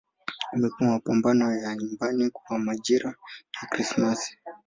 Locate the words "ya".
1.31-1.75, 3.55-3.67